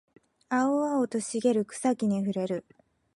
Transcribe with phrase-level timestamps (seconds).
[0.49, 2.65] 青々と茂る草木に触れる